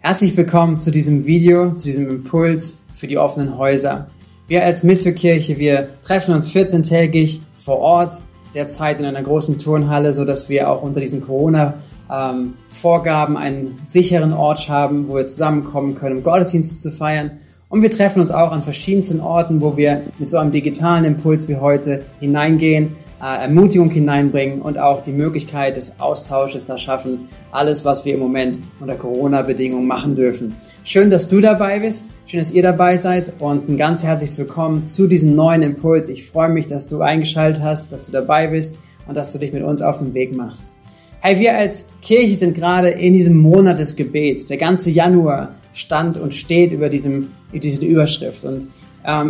Herzlich 0.00 0.36
willkommen 0.36 0.78
zu 0.78 0.92
diesem 0.92 1.26
Video, 1.26 1.74
zu 1.74 1.84
diesem 1.84 2.08
Impuls 2.08 2.84
für 2.92 3.08
die 3.08 3.18
offenen 3.18 3.58
Häuser. 3.58 4.06
Wir 4.46 4.64
als 4.64 4.84
Missio-Kirche, 4.84 5.58
wir 5.58 5.88
treffen 6.02 6.34
uns 6.34 6.54
14-tägig 6.54 7.40
vor 7.52 7.78
Ort, 7.78 8.12
derzeit 8.54 9.00
in 9.00 9.06
einer 9.06 9.24
großen 9.24 9.58
Turnhalle, 9.58 10.12
so 10.12 10.24
dass 10.24 10.48
wir 10.48 10.70
auch 10.70 10.84
unter 10.84 11.00
diesen 11.00 11.20
Corona-Vorgaben 11.20 13.36
einen 13.36 13.76
sicheren 13.82 14.32
Ort 14.32 14.68
haben, 14.68 15.08
wo 15.08 15.16
wir 15.16 15.26
zusammenkommen 15.26 15.96
können, 15.96 16.18
um 16.18 16.22
Gottesdienste 16.22 16.76
zu 16.76 16.92
feiern. 16.92 17.32
Und 17.68 17.82
wir 17.82 17.90
treffen 17.90 18.20
uns 18.20 18.30
auch 18.30 18.52
an 18.52 18.62
verschiedensten 18.62 19.20
Orten, 19.20 19.60
wo 19.60 19.76
wir 19.76 20.02
mit 20.20 20.30
so 20.30 20.38
einem 20.38 20.52
digitalen 20.52 21.04
Impuls 21.04 21.48
wie 21.48 21.56
heute 21.56 22.02
hineingehen, 22.20 22.94
Ermutigung 23.20 23.90
hineinbringen 23.90 24.62
und 24.62 24.78
auch 24.78 25.02
die 25.02 25.12
Möglichkeit 25.12 25.76
des 25.76 25.98
Austausches 25.98 26.66
da 26.66 26.78
schaffen. 26.78 27.28
Alles, 27.50 27.84
was 27.84 28.04
wir 28.04 28.14
im 28.14 28.20
Moment 28.20 28.60
unter 28.80 28.94
Corona-Bedingungen 28.94 29.86
machen 29.86 30.14
dürfen. 30.14 30.56
Schön, 30.84 31.10
dass 31.10 31.26
du 31.26 31.40
dabei 31.40 31.80
bist. 31.80 32.10
Schön, 32.26 32.38
dass 32.38 32.52
ihr 32.52 32.62
dabei 32.62 32.96
seid 32.96 33.32
und 33.40 33.68
ein 33.68 33.76
ganz 33.76 34.04
herzliches 34.04 34.38
Willkommen 34.38 34.86
zu 34.86 35.08
diesem 35.08 35.34
neuen 35.34 35.62
Impuls. 35.62 36.08
Ich 36.08 36.26
freue 36.26 36.48
mich, 36.48 36.66
dass 36.66 36.86
du 36.86 37.00
eingeschaltet 37.00 37.62
hast, 37.62 37.92
dass 37.92 38.04
du 38.04 38.12
dabei 38.12 38.46
bist 38.46 38.78
und 39.08 39.16
dass 39.16 39.32
du 39.32 39.38
dich 39.38 39.52
mit 39.52 39.64
uns 39.64 39.82
auf 39.82 39.98
den 39.98 40.14
Weg 40.14 40.36
machst. 40.36 40.76
Hey, 41.20 41.40
wir 41.40 41.56
als 41.56 41.88
Kirche 42.00 42.36
sind 42.36 42.54
gerade 42.54 42.90
in 42.90 43.12
diesem 43.12 43.36
Monat 43.36 43.80
des 43.80 43.96
Gebets. 43.96 44.46
Der 44.46 44.56
ganze 44.56 44.90
Januar 44.90 45.56
stand 45.72 46.16
und 46.18 46.32
steht 46.32 46.70
über 46.70 46.88
diesem, 46.88 47.32
über 47.50 47.58
diese 47.58 47.84
Überschrift. 47.84 48.44
Und 48.44 48.68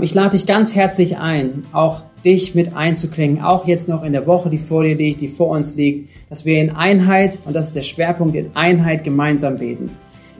ich 0.02 0.12
lade 0.12 0.30
dich 0.30 0.46
ganz 0.46 0.74
herzlich 0.74 1.18
ein, 1.18 1.62
auch 1.72 2.02
dich 2.24 2.56
mit 2.56 2.74
einzuklingen, 2.74 3.42
auch 3.42 3.68
jetzt 3.68 3.88
noch 3.88 4.02
in 4.02 4.12
der 4.12 4.26
Woche, 4.26 4.50
die 4.50 4.58
vor 4.58 4.82
dir 4.82 4.96
liegt, 4.96 5.20
die 5.20 5.28
vor 5.28 5.50
uns 5.50 5.76
liegt, 5.76 6.08
dass 6.28 6.44
wir 6.44 6.60
in 6.60 6.70
Einheit, 6.70 7.38
und 7.44 7.54
das 7.54 7.68
ist 7.68 7.76
der 7.76 7.82
Schwerpunkt, 7.82 8.34
in 8.34 8.50
Einheit 8.54 9.04
gemeinsam 9.04 9.58
beten. 9.58 9.90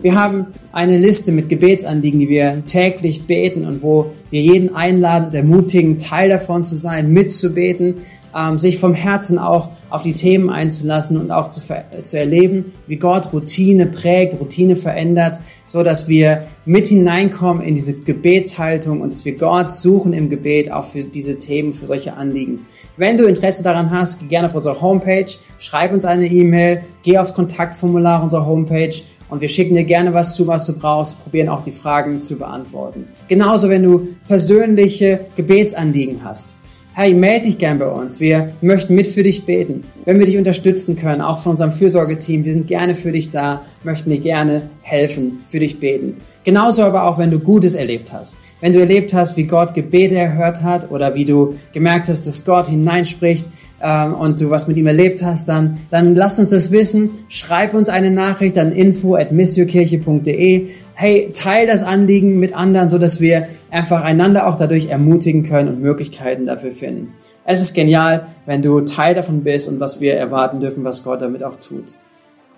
Wir 0.02 0.14
haben 0.14 0.46
eine 0.72 0.98
Liste 0.98 1.30
mit 1.30 1.48
Gebetsanliegen, 1.48 2.20
die 2.20 2.28
wir 2.28 2.64
täglich 2.66 3.26
beten 3.26 3.64
und 3.64 3.82
wo 3.82 4.10
wir 4.30 4.40
jeden 4.40 4.74
einladen 4.74 5.26
und 5.26 5.34
ermutigen, 5.34 5.98
Teil 5.98 6.28
davon 6.28 6.64
zu 6.64 6.76
sein, 6.76 7.12
mitzubeten, 7.12 7.96
ähm, 8.36 8.58
sich 8.58 8.78
vom 8.78 8.94
Herzen 8.94 9.38
auch 9.38 9.70
auf 9.90 10.02
die 10.02 10.12
Themen 10.12 10.50
einzulassen 10.50 11.16
und 11.16 11.30
auch 11.30 11.50
zu, 11.50 11.60
zu 12.02 12.18
erleben, 12.18 12.74
wie 12.86 12.96
Gott 12.96 13.32
Routine 13.32 13.86
prägt, 13.86 14.38
Routine 14.40 14.76
verändert, 14.76 15.40
so 15.66 15.82
dass 15.82 16.08
wir 16.08 16.46
mit 16.64 16.86
hineinkommen 16.88 17.62
in 17.62 17.74
diese 17.74 18.00
Gebetshaltung 18.00 19.00
und 19.00 19.12
dass 19.12 19.24
wir 19.24 19.36
Gott 19.36 19.72
suchen 19.72 20.12
im 20.12 20.28
Gebet 20.30 20.70
auch 20.70 20.84
für 20.84 21.04
diese 21.04 21.38
Themen, 21.38 21.72
für 21.72 21.86
solche 21.86 22.14
Anliegen. 22.14 22.66
Wenn 22.96 23.16
du 23.16 23.24
Interesse 23.24 23.62
daran 23.62 23.90
hast, 23.90 24.20
geh 24.20 24.26
gerne 24.26 24.46
auf 24.46 24.54
unsere 24.54 24.80
Homepage, 24.80 25.30
schreib 25.58 25.92
uns 25.92 26.04
eine 26.04 26.26
E-Mail, 26.26 26.82
geh 27.02 27.18
aufs 27.18 27.34
Kontaktformular 27.34 28.22
unserer 28.22 28.46
Homepage 28.46 28.94
und 29.30 29.40
wir 29.40 29.48
schicken 29.48 29.74
dir 29.74 29.84
gerne 29.84 30.14
was 30.14 30.34
zu, 30.34 30.46
was 30.46 30.64
du 30.64 30.78
brauchst, 30.78 31.22
probieren 31.22 31.48
auch 31.48 31.62
die 31.62 31.70
Fragen 31.70 32.22
zu 32.22 32.36
beantworten. 32.36 33.06
Genauso, 33.28 33.68
wenn 33.68 33.82
du 33.82 34.08
persönliche 34.26 35.26
Gebetsanliegen 35.36 36.24
hast 36.24 36.57
hey, 36.98 37.14
melde 37.14 37.44
dich 37.44 37.58
gern 37.58 37.78
bei 37.78 37.86
uns. 37.86 38.18
Wir 38.18 38.54
möchten 38.60 38.96
mit 38.96 39.06
für 39.06 39.22
dich 39.22 39.44
beten. 39.44 39.82
Wenn 40.04 40.18
wir 40.18 40.26
dich 40.26 40.36
unterstützen 40.36 40.96
können, 40.96 41.20
auch 41.20 41.38
von 41.38 41.52
unserem 41.52 41.70
Fürsorgeteam, 41.70 42.44
wir 42.44 42.52
sind 42.52 42.66
gerne 42.66 42.96
für 42.96 43.12
dich 43.12 43.30
da, 43.30 43.62
möchten 43.84 44.10
dir 44.10 44.18
gerne 44.18 44.62
helfen, 44.82 45.38
für 45.46 45.60
dich 45.60 45.78
beten. 45.78 46.16
Genauso 46.42 46.82
aber 46.82 47.04
auch, 47.04 47.16
wenn 47.18 47.30
du 47.30 47.38
Gutes 47.38 47.76
erlebt 47.76 48.12
hast. 48.12 48.38
Wenn 48.60 48.72
du 48.72 48.80
erlebt 48.80 49.14
hast, 49.14 49.36
wie 49.36 49.44
Gott 49.44 49.74
Gebete 49.74 50.16
erhört 50.16 50.62
hat 50.62 50.90
oder 50.90 51.14
wie 51.14 51.24
du 51.24 51.54
gemerkt 51.72 52.08
hast, 52.08 52.26
dass 52.26 52.44
Gott 52.44 52.66
hineinspricht, 52.66 53.46
ähm, 53.80 54.14
und 54.14 54.40
du 54.40 54.50
was 54.50 54.68
mit 54.68 54.76
ihm 54.76 54.86
erlebt 54.86 55.22
hast, 55.22 55.48
dann, 55.48 55.78
dann 55.90 56.14
lass 56.14 56.38
uns 56.38 56.50
das 56.50 56.72
wissen. 56.72 57.10
Schreib 57.28 57.74
uns 57.74 57.88
eine 57.88 58.10
Nachricht 58.10 58.58
an 58.58 58.72
info 58.72 59.14
at 59.14 59.32
missionskirche.de. 59.32 60.68
Hey, 60.94 61.30
teil 61.32 61.66
das 61.66 61.84
Anliegen 61.84 62.38
mit 62.38 62.54
anderen, 62.56 62.88
so 62.90 62.98
dass 62.98 63.20
wir 63.20 63.48
einfach 63.70 64.02
einander 64.02 64.46
auch 64.46 64.56
dadurch 64.56 64.86
ermutigen 64.86 65.44
können 65.44 65.68
und 65.68 65.80
Möglichkeiten 65.80 66.46
dafür 66.46 66.72
finden. 66.72 67.14
Es 67.44 67.62
ist 67.62 67.74
genial, 67.74 68.26
wenn 68.46 68.62
du 68.62 68.80
Teil 68.80 69.14
davon 69.14 69.44
bist 69.44 69.68
und 69.68 69.80
was 69.80 70.00
wir 70.00 70.14
erwarten 70.14 70.60
dürfen, 70.60 70.84
was 70.84 71.04
Gott 71.04 71.22
damit 71.22 71.44
auch 71.44 71.56
tut. 71.56 71.94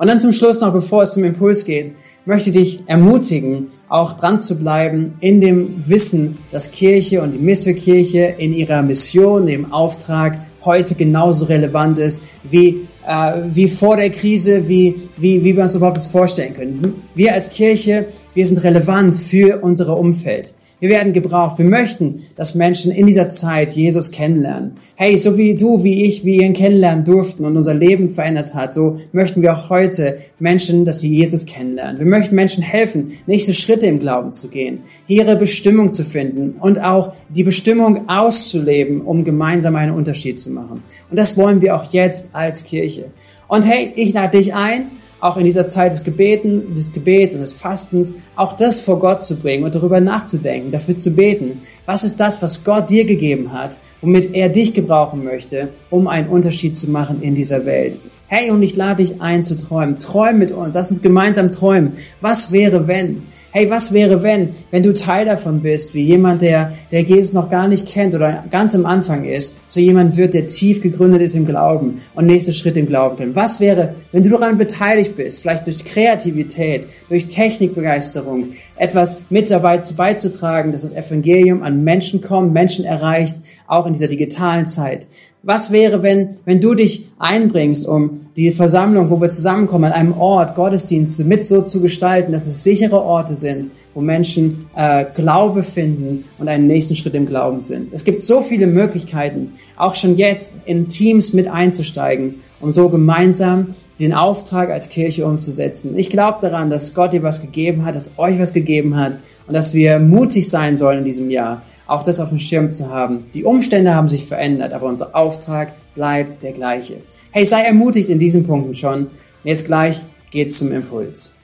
Und 0.01 0.07
dann 0.07 0.19
zum 0.19 0.33
Schluss 0.33 0.63
noch, 0.63 0.73
bevor 0.73 1.03
es 1.03 1.13
zum 1.13 1.25
Impuls 1.25 1.67
geht, 1.67 1.93
möchte 2.25 2.49
ich 2.49 2.57
dich 2.57 2.83
ermutigen, 2.87 3.67
auch 3.91 4.15
dran 4.15 4.41
zu 4.41 4.59
bleiben 4.59 5.13
in 5.21 5.43
dem 5.43 5.87
Wissen, 5.87 6.39
dass 6.51 6.73
Kirche 6.73 7.21
und 7.21 7.35
die 7.35 7.39
Missionskirche 7.39 8.35
in 8.39 8.55
ihrer 8.55 8.81
Mission, 8.81 9.47
im 9.47 9.75
Auftrag 9.75 10.39
heute 10.65 10.95
genauso 10.95 11.45
relevant 11.45 11.99
ist 11.99 12.23
wie, 12.45 12.89
äh, 13.07 13.43
wie 13.49 13.69
vor 13.69 13.99
der 13.99 14.09
Krise, 14.09 14.67
wie, 14.71 15.03
wie, 15.19 15.45
wie 15.45 15.55
wir 15.55 15.65
uns 15.65 15.75
überhaupt 15.75 15.99
das 15.99 16.07
vorstellen 16.07 16.55
können. 16.55 16.95
Wir 17.15 17.35
als 17.35 17.51
Kirche, 17.51 18.07
wir 18.33 18.47
sind 18.47 18.65
relevant 18.65 19.15
für 19.15 19.61
unser 19.63 19.99
Umfeld. 19.99 20.55
Wir 20.81 20.89
werden 20.89 21.13
gebraucht. 21.13 21.59
Wir 21.59 21.67
möchten, 21.67 22.23
dass 22.37 22.55
Menschen 22.55 22.91
in 22.91 23.07
dieser 23.07 23.29
Zeit 23.29 23.71
Jesus 23.73 24.11
kennenlernen. 24.11 24.73
Hey, 24.97 25.17
so 25.19 25.37
wie 25.37 25.55
du, 25.55 25.85
wie 25.85 26.07
ich, 26.07 26.25
wie 26.25 26.41
ihn 26.41 26.55
kennenlernen 26.55 27.05
durften 27.05 27.45
und 27.45 27.57
unser 27.57 27.75
Leben 27.75 28.09
verändert 28.09 28.55
hat, 28.55 28.73
so 28.73 28.97
möchten 29.13 29.43
wir 29.43 29.53
auch 29.53 29.69
heute 29.69 30.19
Menschen, 30.39 30.87
dass 30.87 31.01
sie 31.01 31.15
Jesus 31.15 31.45
kennenlernen. 31.45 31.99
Wir 31.99 32.07
möchten 32.07 32.35
Menschen 32.35 32.63
helfen, 32.63 33.13
nächste 33.27 33.53
Schritte 33.53 33.87
im 33.87 34.01
Glauben 34.01 34.33
zu 34.33 34.49
gehen, 34.49 34.81
ihre 35.07 35.37
Bestimmung 35.37 35.93
zu 35.93 36.03
finden 36.03 36.55
und 36.59 36.83
auch 36.83 37.13
die 37.29 37.45
Bestimmung 37.45 38.09
auszuleben, 38.09 39.03
um 39.03 39.25
gemeinsam 39.25 39.77
einen 39.77 39.95
Unterschied 39.95 40.41
zu 40.41 40.51
machen. 40.51 40.83
Und 41.11 41.19
das 41.19 41.37
wollen 41.37 41.61
wir 41.61 41.77
auch 41.77 41.93
jetzt 41.93 42.35
als 42.35 42.65
Kirche. 42.65 43.07
Und 43.49 43.67
hey, 43.67 43.93
ich 43.97 44.15
lade 44.15 44.39
dich 44.39 44.55
ein, 44.55 44.87
auch 45.21 45.37
in 45.37 45.45
dieser 45.45 45.69
Zeit 45.69 45.93
des 45.93 46.05
Gebeten, 46.05 46.73
des 46.75 46.93
Gebets 46.93 47.35
und 47.35 47.41
des 47.41 47.53
Fastens, 47.53 48.15
auch 48.37 48.55
das 48.55 48.81
vor 48.81 48.99
Gott 48.99 49.23
zu 49.23 49.37
bringen 49.37 49.65
und 49.65 49.75
darüber 49.75 50.01
nachzudenken, 50.01 50.71
dafür 50.71 50.99
zu 50.99 51.11
beten. 51.11 51.61
Was 51.87 52.05
ist 52.05 52.19
das, 52.21 52.43
was 52.43 52.65
Gott 52.65 52.91
dir 52.91 53.05
gegeben 53.05 53.53
hat, 53.53 53.79
womit 54.01 54.35
er 54.35 54.49
dich 54.49 54.75
gebrauchen 54.75 55.25
möchte, 55.25 55.69
um 55.91 56.09
einen 56.09 56.29
Unterschied 56.29 56.77
zu 56.77 56.91
machen 56.91 57.23
in 57.23 57.35
dieser 57.35 57.67
Welt? 57.67 57.99
Hey, 58.27 58.51
und 58.51 58.63
ich 58.63 58.77
lade 58.77 59.03
dich 59.03 59.21
ein 59.21 59.43
zu 59.43 59.57
träumen. 59.57 59.99
Träum 59.99 60.39
mit 60.39 60.53
uns. 60.53 60.75
Lass 60.75 60.91
uns 60.91 61.03
gemeinsam 61.03 61.51
träumen. 61.51 61.95
Was 62.21 62.53
wäre, 62.53 62.87
wenn? 62.87 63.23
Hey, 63.53 63.69
was 63.69 63.93
wäre, 63.93 64.23
wenn, 64.23 64.55
wenn 64.71 64.85
du 64.85 64.95
Teil 64.95 65.27
davon 65.27 65.61
bist, 65.61 65.93
wie 65.93 66.05
jemand, 66.05 66.41
der, 66.41 66.73
der 66.93 67.03
Jesus 67.03 67.33
noch 67.33 67.51
gar 67.51 67.67
nicht 67.67 67.85
kennt 67.85 68.15
oder 68.15 68.45
ganz 68.49 68.77
am 68.77 68.87
Anfang 68.87 69.25
ist, 69.25 69.69
zu 69.69 69.81
jemand 69.81 70.17
wird, 70.17 70.35
der 70.35 70.47
tief 70.47 70.81
gegründet 70.81 71.21
ist 71.21 71.35
im 71.35 71.47
Glauben 71.47 72.01
und 72.15 72.27
nächste 72.27 72.53
Schritt 72.53 72.77
im 72.77 72.87
Glauben 72.87 73.17
kann? 73.17 73.35
Was 73.35 73.59
wäre, 73.59 73.97
wenn 74.13 74.23
du 74.23 74.31
daran 74.31 74.57
beteiligt 74.57 75.17
bist, 75.17 75.43
vielleicht 75.43 75.67
durch 75.67 75.85
Kreativität, 75.85 76.87
durch 77.09 77.27
Technikbegeisterung, 77.27 78.51
etwas 78.77 79.23
mit 79.31 79.51
dabei 79.51 79.83
beizutragen, 79.97 80.71
dass 80.71 80.83
das 80.83 80.93
Evangelium 80.93 81.65
an 81.65 81.83
Menschen 81.83 82.21
kommt, 82.21 82.53
Menschen 82.53 82.85
erreicht, 82.85 83.35
auch 83.71 83.87
in 83.87 83.93
dieser 83.93 84.09
digitalen 84.09 84.67
Zeit? 84.67 85.07
Was 85.43 85.73
wäre, 85.73 86.03
wenn, 86.03 86.37
wenn 86.45 86.61
du 86.61 86.75
dich 86.75 87.07
einbringst, 87.19 87.89
um 87.89 88.27
die 88.37 88.51
Versammlung, 88.51 89.09
wo 89.09 89.21
wir 89.23 89.31
zusammenkommen, 89.31 89.87
an 89.87 89.93
einem 89.93 90.13
Ort, 90.13 90.55
Gottesdienste 90.55 91.25
mit 91.25 91.47
so 91.47 91.63
zu 91.63 91.81
gestalten, 91.81 92.33
dass 92.33 92.47
es 92.47 92.63
sichere 92.63 93.01
Orte 93.01 93.35
sind, 93.35 93.71
wo 93.95 94.03
Menschen 94.03 94.67
äh, 94.77 95.07
Glaube 95.15 95.63
finden 95.63 96.25
und 96.39 96.49
einen 96.49 96.67
nächsten 96.67 96.95
Schritt 96.95 97.15
im 97.15 97.25
Glauben 97.25 97.61
sind. 97.61 97.91
Es 97.93 98.05
gibt 98.05 98.23
so 98.23 98.43
viele 98.43 98.67
Möglichkeiten, 98.67 99.53
auch 99.77 99.95
schon 99.95 100.17
jetzt 100.17 100.67
in 100.67 100.89
Teams 100.89 101.33
mit 101.33 101.49
einzusteigen, 101.49 102.35
um 102.61 102.71
so 102.71 102.91
gemeinsam 102.91 103.69
den 103.99 104.15
Auftrag 104.15 104.71
als 104.71 104.89
Kirche 104.89 105.27
umzusetzen. 105.27 105.97
Ich 105.97 106.11
glaube 106.11 106.39
daran, 106.41 106.71
dass 106.71 106.95
Gott 106.95 107.13
dir 107.13 107.23
was 107.23 107.41
gegeben 107.41 107.85
hat, 107.85 107.95
dass 107.95 108.19
euch 108.19 108.39
was 108.39 108.53
gegeben 108.53 108.97
hat 108.97 109.19
und 109.47 109.55
dass 109.55 109.75
wir 109.75 109.99
mutig 110.01 110.49
sein 110.49 110.77
sollen 110.77 110.99
in 110.99 111.05
diesem 111.05 111.31
Jahr 111.31 111.63
auch 111.91 112.05
das 112.05 112.21
auf 112.21 112.29
dem 112.29 112.39
Schirm 112.39 112.71
zu 112.71 112.89
haben. 112.89 113.25
Die 113.35 113.45
Umstände 113.45 113.95
haben 113.95 114.09
sich 114.09 114.25
verändert, 114.25 114.73
aber 114.73 114.87
unser 114.87 115.17
Auftrag 115.17 115.73
bleibt 115.95 116.43
der 116.45 116.53
gleiche. 116.53 117.03
Hey, 117.33 117.45
sei 117.45 117.63
ermutigt 117.63 118.09
in 118.09 118.21
diesen 118.21 118.45
Punkten 118.45 118.77
schon. 118.77 119.11
Jetzt 119.43 119.67
gleich 119.67 120.01
geht's 120.31 120.59
zum 120.59 120.71
Impuls. 120.71 121.35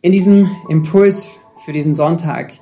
In 0.00 0.12
diesem 0.12 0.48
Impuls 0.68 1.38
für 1.64 1.72
diesen 1.72 1.96
Sonntag 1.96 2.52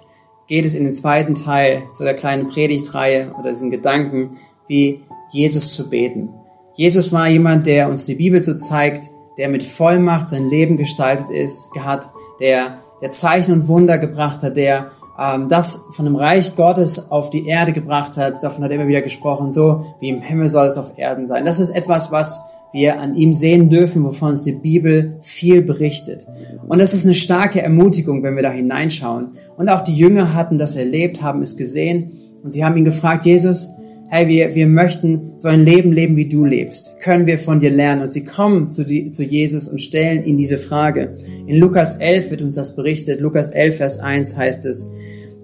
geht 0.46 0.64
es 0.64 0.74
in 0.74 0.84
den 0.84 0.94
zweiten 0.94 1.34
Teil 1.34 1.82
zu 1.92 2.02
der 2.04 2.14
kleinen 2.14 2.48
Predigtreihe 2.48 3.34
oder 3.38 3.50
diesen 3.50 3.70
Gedanken, 3.70 4.38
wie 4.68 5.02
Jesus 5.32 5.74
zu 5.74 5.90
beten. 5.90 6.30
Jesus 6.76 7.12
war 7.12 7.28
jemand, 7.28 7.66
der 7.66 7.90
uns 7.90 8.06
die 8.06 8.14
Bibel 8.14 8.42
so 8.42 8.56
zeigt, 8.56 9.04
der 9.36 9.50
mit 9.50 9.62
Vollmacht 9.64 10.30
sein 10.30 10.48
Leben 10.48 10.78
gestaltet 10.78 11.28
ist, 11.28 11.68
hat, 11.78 12.08
der 12.40 12.78
der 13.00 13.10
Zeichen 13.10 13.54
und 13.54 13.68
Wunder 13.68 13.98
gebracht 13.98 14.42
hat, 14.42 14.56
der 14.56 14.90
ähm, 15.18 15.48
das 15.48 15.84
von 15.90 16.04
dem 16.04 16.16
Reich 16.16 16.56
Gottes 16.56 17.10
auf 17.10 17.30
die 17.30 17.46
Erde 17.46 17.72
gebracht 17.72 18.16
hat. 18.16 18.42
Davon 18.42 18.64
hat 18.64 18.70
er 18.70 18.76
immer 18.76 18.88
wieder 18.88 19.02
gesprochen, 19.02 19.52
so 19.52 19.84
wie 20.00 20.08
im 20.08 20.20
Himmel 20.20 20.48
soll 20.48 20.66
es 20.66 20.78
auf 20.78 20.98
Erden 20.98 21.26
sein. 21.26 21.44
Das 21.44 21.60
ist 21.60 21.70
etwas, 21.70 22.10
was 22.10 22.40
wir 22.72 23.00
an 23.00 23.14
ihm 23.14 23.34
sehen 23.34 23.70
dürfen, 23.70 24.02
wovon 24.04 24.30
uns 24.30 24.42
die 24.42 24.52
Bibel 24.52 25.16
viel 25.20 25.62
berichtet. 25.62 26.26
Und 26.66 26.80
das 26.80 26.92
ist 26.92 27.04
eine 27.04 27.14
starke 27.14 27.62
Ermutigung, 27.62 28.24
wenn 28.24 28.34
wir 28.34 28.42
da 28.42 28.50
hineinschauen. 28.50 29.28
Und 29.56 29.68
auch 29.68 29.82
die 29.82 29.94
Jünger 29.94 30.34
hatten 30.34 30.58
das 30.58 30.74
erlebt, 30.74 31.22
haben 31.22 31.40
es 31.40 31.56
gesehen 31.56 32.10
und 32.42 32.52
sie 32.52 32.64
haben 32.64 32.76
ihn 32.76 32.84
gefragt, 32.84 33.24
Jesus, 33.24 33.70
hey, 34.14 34.28
wir, 34.28 34.54
wir 34.54 34.68
möchten 34.68 35.32
so 35.36 35.48
ein 35.48 35.64
Leben 35.64 35.92
leben, 35.92 36.14
wie 36.14 36.28
du 36.28 36.44
lebst. 36.44 37.00
Können 37.00 37.26
wir 37.26 37.36
von 37.36 37.58
dir 37.58 37.70
lernen? 37.70 38.02
Und 38.02 38.12
sie 38.12 38.24
kommen 38.24 38.68
zu, 38.68 38.84
die, 38.84 39.10
zu 39.10 39.24
Jesus 39.24 39.66
und 39.66 39.80
stellen 39.80 40.24
ihm 40.24 40.36
diese 40.36 40.56
Frage. 40.56 41.16
In 41.48 41.58
Lukas 41.58 41.96
11 41.96 42.30
wird 42.30 42.42
uns 42.42 42.54
das 42.54 42.76
berichtet. 42.76 43.20
Lukas 43.20 43.48
11, 43.48 43.76
Vers 43.76 43.98
1 43.98 44.36
heißt 44.36 44.66
es, 44.66 44.92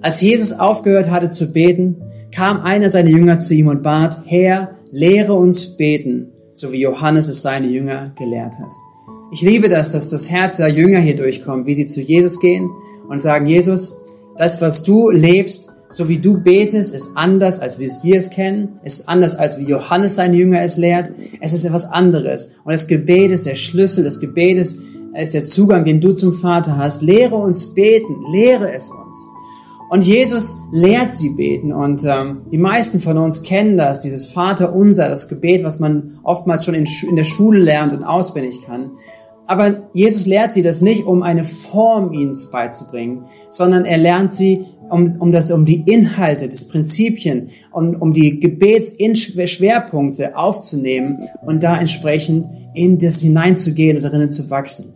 als 0.03 0.21
Jesus 0.21 0.53
aufgehört 0.53 1.11
hatte 1.11 1.31
zu 1.31 1.51
beten, 1.51 1.97
kam 2.33 2.61
einer 2.61 2.89
seiner 2.91 3.11
Jünger 3.11 3.41
zu 3.41 3.55
ihm 3.55 3.67
und 3.67 3.83
bat, 3.83 4.19
Herr, 4.27 4.77
lehre 4.93 5.35
uns 5.35 5.77
beten, 5.77 6.29
so 6.53 6.71
wie 6.71 6.83
Johannes 6.83 7.27
es 7.27 7.43
seine 7.43 7.67
Jünger 7.67 8.15
gelehrt 8.17 8.55
hat. 8.61 8.71
Ich 9.33 9.43
liebe 9.43 9.69
das, 9.69 9.91
dass 9.91 10.11
das 10.11 10.31
Herz 10.31 10.59
der 10.59 10.69
Jünger 10.69 11.01
hier 11.01 11.17
durchkommt, 11.17 11.67
wie 11.67 11.75
sie 11.75 11.89
zu 11.89 12.01
Jesus 12.01 12.39
gehen 12.39 12.71
und 13.09 13.21
sagen, 13.21 13.47
Jesus, 13.47 13.97
das, 14.37 14.63
was 14.63 14.85
du 14.85 15.11
lebst, 15.11 15.73
so 15.91 16.09
wie 16.09 16.19
du 16.19 16.41
betest, 16.41 16.95
ist 16.95 17.11
anders, 17.17 17.59
als 17.59 17.79
wie 17.79 17.91
wir 18.03 18.17
es 18.17 18.31
kennen, 18.31 18.79
ist 18.85 19.09
anders, 19.09 19.35
als 19.37 19.59
wie 19.59 19.65
Johannes 19.65 20.15
seine 20.15 20.37
Jünger 20.37 20.63
es 20.63 20.77
lehrt. 20.77 21.11
Es 21.41 21.53
ist 21.53 21.65
etwas 21.65 21.91
anderes. 21.91 22.53
Und 22.65 22.73
das 22.73 22.87
Gebet 22.87 23.33
ist 23.33 23.47
der 23.47 23.57
Schlüssel, 23.57 24.05
das 24.05 24.21
Gebet 24.21 24.57
ist, 24.57 24.81
ist 25.15 25.35
der 25.35 25.45
Zugang, 25.45 25.85
den 25.85 26.01
du 26.01 26.13
zum 26.13 26.33
Vater 26.33 26.77
hast. 26.77 27.03
Lehre 27.03 27.35
uns 27.35 27.75
beten, 27.75 28.17
lehre 28.33 28.73
es 28.73 28.91
uns. 28.91 29.27
Und 29.91 30.07
Jesus 30.07 30.59
lehrt 30.71 31.17
sie 31.17 31.31
beten. 31.31 31.73
Und 31.73 32.05
ähm, 32.05 32.43
die 32.53 32.59
meisten 32.59 33.01
von 33.01 33.19
uns 33.19 33.43
kennen 33.43 33.77
das, 33.77 33.99
dieses 33.99 34.27
Vater 34.27 34.73
unser, 34.73 35.09
das 35.09 35.29
Gebet, 35.29 35.65
was 35.65 35.81
man 35.81 36.21
oftmals 36.23 36.65
schon 36.65 36.75
in, 36.75 36.87
in 37.09 37.17
der 37.17 37.25
Schule 37.25 37.59
lernt 37.59 37.93
und 37.93 38.05
auswendig 38.05 38.63
kann. 38.65 38.93
Aber 39.49 39.89
Jesus 39.93 40.27
lehrt 40.27 40.55
sie 40.55 40.63
das 40.63 40.81
nicht, 40.81 41.07
um 41.07 41.25
eine 41.25 41.43
Form 41.43 42.13
ihnen 42.13 42.39
beizubringen, 42.53 43.25
sondern 43.51 43.85
er 43.85 43.99
lernt 43.99 44.33
sie, 44.33 44.65
um, 44.91 45.07
um, 45.21 45.33
das, 45.33 45.51
um 45.51 45.65
die 45.65 45.81
Inhalte, 45.81 46.47
das 46.47 46.69
Prinzipien, 46.69 47.49
um, 47.73 47.95
um 47.95 48.13
die 48.13 48.39
Gebetsschwerpunkte 48.41 50.37
aufzunehmen 50.37 51.21
und 51.47 51.63
da 51.63 51.79
entsprechend 51.79 52.47
in 52.75 52.99
das 52.99 53.21
hineinzugehen 53.21 53.97
und 53.97 54.05
darin 54.05 54.31
zu 54.31 54.51
wachsen. 54.51 54.93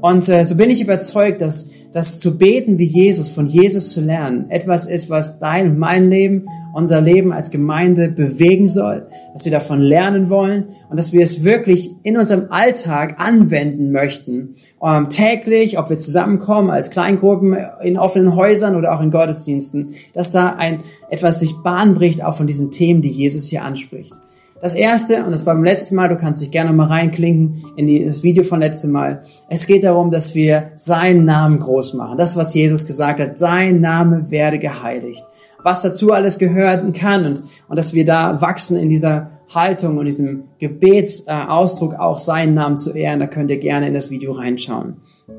Und 0.00 0.28
äh, 0.28 0.44
so 0.44 0.56
bin 0.56 0.70
ich 0.70 0.80
überzeugt, 0.80 1.40
dass 1.40 1.70
dass 1.96 2.20
zu 2.20 2.36
beten 2.36 2.76
wie 2.76 2.84
Jesus, 2.84 3.30
von 3.30 3.46
Jesus 3.46 3.88
zu 3.88 4.02
lernen, 4.02 4.50
etwas 4.50 4.84
ist, 4.84 5.08
was 5.08 5.38
dein 5.38 5.70
und 5.70 5.78
mein 5.78 6.10
Leben, 6.10 6.44
unser 6.74 7.00
Leben 7.00 7.32
als 7.32 7.50
Gemeinde 7.50 8.10
bewegen 8.10 8.68
soll, 8.68 9.06
dass 9.32 9.46
wir 9.46 9.52
davon 9.52 9.80
lernen 9.80 10.28
wollen 10.28 10.66
und 10.90 10.98
dass 10.98 11.14
wir 11.14 11.22
es 11.22 11.42
wirklich 11.42 11.92
in 12.02 12.18
unserem 12.18 12.48
Alltag 12.50 13.14
anwenden 13.18 13.92
möchten, 13.92 14.56
ähm, 14.82 15.08
täglich, 15.08 15.78
ob 15.78 15.88
wir 15.88 15.96
zusammenkommen 15.96 16.68
als 16.68 16.90
Kleingruppen 16.90 17.56
in 17.82 17.96
offenen 17.96 18.36
Häusern 18.36 18.76
oder 18.76 18.94
auch 18.94 19.00
in 19.00 19.10
Gottesdiensten, 19.10 19.94
dass 20.12 20.32
da 20.32 20.50
ein 20.50 20.80
etwas 21.08 21.40
sich 21.40 21.54
Bahn 21.64 21.94
bricht, 21.94 22.22
auch 22.22 22.36
von 22.36 22.46
diesen 22.46 22.70
Themen, 22.70 23.00
die 23.00 23.08
Jesus 23.08 23.46
hier 23.46 23.64
anspricht. 23.64 24.12
Das 24.60 24.74
erste, 24.74 25.24
und 25.24 25.32
das 25.32 25.44
war 25.44 25.54
beim 25.54 25.64
letzten 25.64 25.96
Mal, 25.96 26.08
du 26.08 26.16
kannst 26.16 26.40
dich 26.40 26.50
gerne 26.50 26.72
mal 26.72 26.86
reinklinken 26.86 27.72
in 27.76 28.04
das 28.04 28.22
Video 28.22 28.42
von 28.42 28.60
letztem 28.60 28.90
Mal. 28.90 29.22
Es 29.50 29.66
geht 29.66 29.84
darum, 29.84 30.10
dass 30.10 30.34
wir 30.34 30.70
seinen 30.74 31.26
Namen 31.26 31.60
groß 31.60 31.94
machen. 31.94 32.16
Das, 32.16 32.36
was 32.36 32.54
Jesus 32.54 32.86
gesagt 32.86 33.20
hat, 33.20 33.36
sein 33.36 33.80
Name 33.80 34.30
werde 34.30 34.58
geheiligt. 34.58 35.22
Was 35.62 35.82
dazu 35.82 36.12
alles 36.12 36.38
gehören 36.38 36.92
kann 36.92 37.26
und, 37.26 37.42
und 37.68 37.76
dass 37.76 37.92
wir 37.92 38.04
da 38.06 38.40
wachsen 38.40 38.78
in 38.78 38.88
dieser 38.88 39.30
Haltung 39.54 39.98
und 39.98 40.06
diesem 40.06 40.44
Gebetsausdruck 40.58 41.94
auch 41.94 42.18
seinen 42.18 42.54
Namen 42.54 42.78
zu 42.78 42.92
ehren, 42.92 43.20
da 43.20 43.26
könnt 43.26 43.50
ihr 43.50 43.58
gerne 43.58 43.86
in 43.86 43.94
das 43.94 44.10
Video 44.10 44.32
reinschauen. 44.32 44.96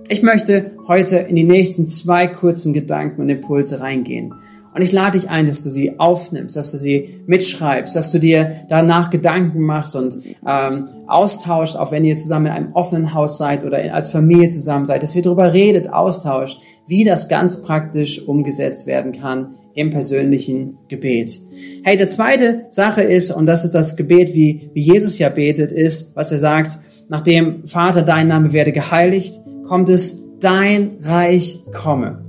Ich 0.10 0.22
möchte 0.22 0.72
heute 0.88 1.18
in 1.18 1.36
die 1.36 1.44
nächsten 1.44 1.86
zwei 1.86 2.28
kurzen 2.28 2.74
Gedanken 2.74 3.22
und 3.22 3.30
Impulse 3.30 3.82
reingehen. 3.82 4.34
Und 4.78 4.84
ich 4.84 4.92
lade 4.92 5.18
dich 5.18 5.28
ein, 5.28 5.48
dass 5.48 5.64
du 5.64 5.72
sie 5.72 6.00
aufnimmst, 6.00 6.56
dass 6.56 6.72
du 6.72 6.78
sie 6.78 7.24
mitschreibst, 7.26 7.96
dass 7.96 8.12
du 8.12 8.20
dir 8.20 8.58
danach 8.70 9.10
Gedanken 9.10 9.62
machst 9.62 9.96
und 9.96 10.16
ähm, 10.48 10.88
austauscht, 11.08 11.76
auch 11.76 11.92
wenn 11.92 12.06
ihr 12.06 12.16
zusammen 12.16 12.46
in 12.46 12.52
einem 12.52 12.74
offenen 12.74 13.16
Haus 13.16 13.40
seid 13.40 13.66
oder 13.66 13.92
als 13.92 14.10
Familie 14.10 14.50
zusammen 14.50 14.86
seid, 14.86 15.02
dass 15.02 15.16
wir 15.16 15.24
darüber 15.24 15.52
redet, 15.52 15.92
austauscht, 15.92 16.60
wie 16.86 17.04
das 17.04 17.28
ganz 17.28 17.62
praktisch 17.62 18.22
umgesetzt 18.22 18.86
werden 18.86 19.14
kann 19.14 19.56
im 19.74 19.90
persönlichen 19.90 20.78
Gebet. 20.90 21.40
Hey, 21.84 21.98
der 21.98 22.08
zweite 22.08 22.66
Sache 22.70 23.02
ist, 23.02 23.32
und 23.32 23.48
das 23.48 23.66
ist 23.66 23.74
das 23.74 23.98
Gebet, 23.98 24.36
wie, 24.36 24.70
wie 24.76 24.82
Jesus 24.82 25.18
ja 25.18 25.30
betet, 25.30 25.72
ist, 25.72 26.16
was 26.16 26.32
er 26.32 26.38
sagt, 26.38 26.78
nachdem 27.10 27.66
Vater, 27.66 28.04
dein 28.04 28.28
Name 28.28 28.54
werde 28.54 28.74
geheiligt, 28.74 29.40
kommt 29.68 29.90
es, 29.90 30.22
dein 30.40 30.98
Reich 31.00 31.64
komme. 31.74 32.24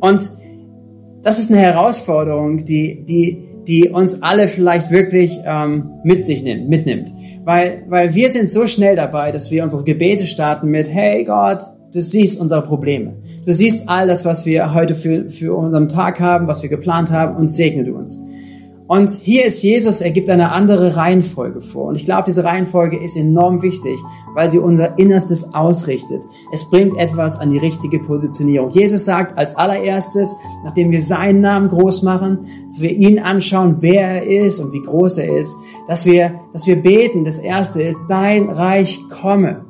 Und 0.00 0.28
das 1.28 1.38
ist 1.38 1.50
eine 1.50 1.60
Herausforderung, 1.60 2.64
die, 2.64 3.04
die, 3.04 3.44
die 3.68 3.90
uns 3.90 4.22
alle 4.22 4.48
vielleicht 4.48 4.90
wirklich 4.90 5.38
ähm, 5.44 5.90
mit 6.02 6.24
sich 6.24 6.42
nimmt, 6.42 6.70
mitnimmt. 6.70 7.12
Weil, 7.44 7.84
weil 7.88 8.14
wir 8.14 8.30
sind 8.30 8.48
so 8.48 8.66
schnell 8.66 8.96
dabei, 8.96 9.30
dass 9.30 9.50
wir 9.50 9.62
unsere 9.62 9.84
Gebete 9.84 10.24
starten 10.24 10.68
mit, 10.68 10.88
hey 10.88 11.24
Gott, 11.24 11.60
du 11.92 12.00
siehst 12.00 12.40
unsere 12.40 12.62
Probleme. 12.62 13.18
Du 13.44 13.52
siehst 13.52 13.90
all 13.90 14.06
das, 14.06 14.24
was 14.24 14.46
wir 14.46 14.72
heute 14.72 14.94
für, 14.94 15.28
für 15.28 15.54
unseren 15.54 15.90
Tag 15.90 16.18
haben, 16.18 16.46
was 16.46 16.62
wir 16.62 16.70
geplant 16.70 17.10
haben 17.12 17.36
und 17.36 17.50
segne 17.50 17.84
du 17.84 17.94
uns. 17.94 18.18
Und 18.88 19.10
hier 19.10 19.44
ist 19.44 19.62
Jesus, 19.62 20.00
er 20.00 20.10
gibt 20.10 20.30
eine 20.30 20.50
andere 20.50 20.96
Reihenfolge 20.96 21.60
vor. 21.60 21.88
Und 21.88 21.96
ich 21.96 22.06
glaube, 22.06 22.24
diese 22.26 22.42
Reihenfolge 22.42 22.98
ist 22.98 23.18
enorm 23.18 23.60
wichtig, 23.60 24.00
weil 24.32 24.48
sie 24.48 24.58
unser 24.58 24.98
Innerstes 24.98 25.54
ausrichtet. 25.54 26.24
Es 26.52 26.70
bringt 26.70 26.96
etwas 26.96 27.38
an 27.38 27.50
die 27.50 27.58
richtige 27.58 27.98
Positionierung. 27.98 28.70
Jesus 28.70 29.04
sagt 29.04 29.36
als 29.36 29.54
allererstes, 29.56 30.34
nachdem 30.64 30.90
wir 30.90 31.02
seinen 31.02 31.42
Namen 31.42 31.68
groß 31.68 32.02
machen, 32.02 32.46
dass 32.66 32.80
wir 32.80 32.90
ihn 32.90 33.18
anschauen, 33.18 33.76
wer 33.80 34.22
er 34.24 34.26
ist 34.26 34.58
und 34.58 34.72
wie 34.72 34.82
groß 34.82 35.18
er 35.18 35.36
ist, 35.36 35.54
dass 35.86 36.06
wir, 36.06 36.40
dass 36.52 36.66
wir 36.66 36.80
beten. 36.80 37.26
Das 37.26 37.40
erste 37.40 37.82
ist, 37.82 37.98
dein 38.08 38.48
Reich 38.48 39.02
komme. 39.10 39.67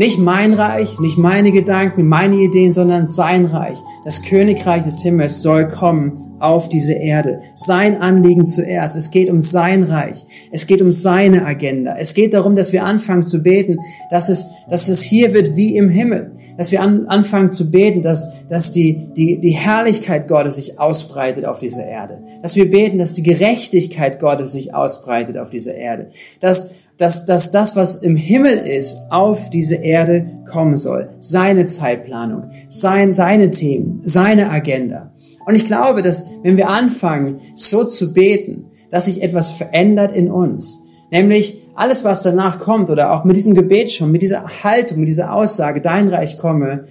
Nicht 0.00 0.18
mein 0.18 0.54
Reich, 0.54 0.98
nicht 0.98 1.18
meine 1.18 1.52
Gedanken, 1.52 2.08
meine 2.08 2.36
Ideen, 2.36 2.72
sondern 2.72 3.04
sein 3.04 3.44
Reich. 3.44 3.76
Das 4.02 4.22
Königreich 4.22 4.84
des 4.84 5.02
Himmels 5.02 5.42
soll 5.42 5.68
kommen 5.68 6.36
auf 6.38 6.70
diese 6.70 6.94
Erde. 6.94 7.42
Sein 7.54 8.00
Anliegen 8.00 8.46
zuerst. 8.46 8.96
Es 8.96 9.10
geht 9.10 9.28
um 9.28 9.42
sein 9.42 9.82
Reich. 9.82 10.24
Es 10.50 10.66
geht 10.66 10.80
um 10.80 10.90
seine 10.90 11.44
Agenda. 11.44 11.96
Es 11.98 12.14
geht 12.14 12.32
darum, 12.32 12.56
dass 12.56 12.72
wir 12.72 12.84
anfangen 12.84 13.24
zu 13.24 13.42
beten, 13.42 13.76
dass 14.08 14.30
es, 14.30 14.46
dass 14.70 14.88
es 14.88 15.02
hier 15.02 15.34
wird 15.34 15.54
wie 15.54 15.76
im 15.76 15.90
Himmel. 15.90 16.32
Dass 16.56 16.72
wir 16.72 16.80
an, 16.80 17.04
anfangen 17.08 17.52
zu 17.52 17.70
beten, 17.70 18.00
dass, 18.00 18.46
dass 18.46 18.72
die, 18.72 19.06
die, 19.14 19.38
die 19.38 19.50
Herrlichkeit 19.50 20.28
Gottes 20.28 20.54
sich 20.54 20.80
ausbreitet 20.80 21.44
auf 21.44 21.58
dieser 21.58 21.84
Erde. 21.84 22.22
Dass 22.40 22.56
wir 22.56 22.70
beten, 22.70 22.96
dass 22.96 23.12
die 23.12 23.22
Gerechtigkeit 23.22 24.18
Gottes 24.18 24.52
sich 24.52 24.74
ausbreitet 24.74 25.36
auf 25.36 25.50
dieser 25.50 25.74
Erde. 25.74 26.08
Dass, 26.40 26.70
dass, 27.00 27.24
dass 27.24 27.50
das, 27.50 27.76
was 27.76 27.96
im 27.96 28.14
Himmel 28.16 28.58
ist, 28.58 28.96
auf 29.10 29.48
diese 29.50 29.76
Erde 29.76 30.26
kommen 30.50 30.76
soll. 30.76 31.08
Seine 31.20 31.64
Zeitplanung, 31.64 32.50
sein, 32.68 33.14
seine 33.14 33.50
Themen, 33.50 34.02
seine 34.04 34.50
Agenda. 34.50 35.12
Und 35.46 35.54
ich 35.54 35.64
glaube, 35.64 36.02
dass 36.02 36.26
wenn 36.42 36.56
wir 36.56 36.68
anfangen, 36.68 37.40
so 37.54 37.84
zu 37.84 38.12
beten, 38.12 38.66
dass 38.90 39.06
sich 39.06 39.22
etwas 39.22 39.50
verändert 39.50 40.12
in 40.12 40.30
uns. 40.30 40.78
Nämlich 41.10 41.66
alles, 41.74 42.04
was 42.04 42.22
danach 42.22 42.58
kommt 42.58 42.90
oder 42.90 43.12
auch 43.12 43.24
mit 43.24 43.36
diesem 43.36 43.54
Gebet 43.54 43.90
schon, 43.90 44.12
mit 44.12 44.22
dieser 44.22 44.44
Haltung, 44.62 44.98
mit 44.98 45.08
dieser 45.08 45.32
Aussage, 45.32 45.80
dein 45.80 46.08
Reich 46.08 46.38
komme, 46.38 46.84